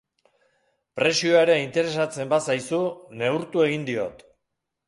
[0.99, 2.83] Presioa ere interesatzen bazaizu,
[3.21, 4.27] neurtu egin diot.